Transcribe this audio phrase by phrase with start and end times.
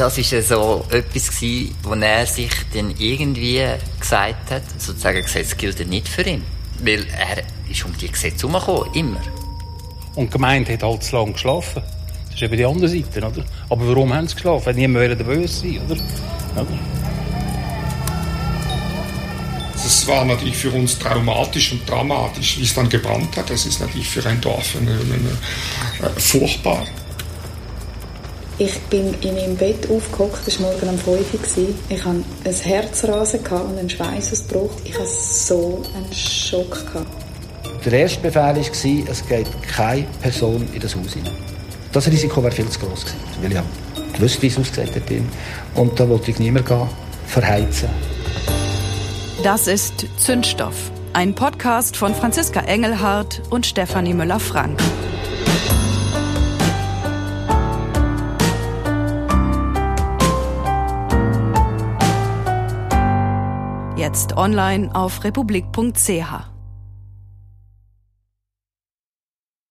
[0.00, 3.62] das ist ja so etwas gewesen, wo er sich dann irgendwie
[3.98, 6.42] gesagt hat, sozusagen Gesetz gilt nicht für ihn.
[6.82, 9.20] Weil er ist um die Gesetze herumgekommen, immer.
[10.14, 11.82] Und die Gemeinde hat halt zu lange geschlafen.
[12.24, 13.44] Das ist eben die andere Seite, oder?
[13.68, 14.74] Aber warum haben sie geschlafen?
[14.74, 16.00] Niemand der böse sein, oder?
[16.56, 16.78] oder?
[19.74, 23.50] Das war natürlich für uns traumatisch und dramatisch, wie es dann gebrannt hat.
[23.50, 26.86] Das ist natürlich für ein Dorf eine, eine, eine, furchtbar.
[28.60, 31.68] Ich bin in meinem Bett aufgehockt, das war morgen um 5 Uhr.
[31.88, 34.70] Ich hatte ein Herzrasen und einen Schweißausbruch.
[34.84, 36.76] Ich hatte so einen Schock.
[37.82, 41.32] Der erste Befehl war, es geht keine Person in das Haus hinein.
[41.90, 43.64] Das Risiko war viel zu groß gewesen, weil
[44.12, 45.10] ich wusste, wie es aussieht hat.
[45.74, 46.86] Und da wollte ich niemand gehen,
[47.28, 47.88] verheizen.
[49.42, 54.78] Das ist Zündstoff, ein Podcast von Franziska Engelhardt und Stefanie Müller-Frank.
[64.10, 66.49] Jetzt online auf republik.ch.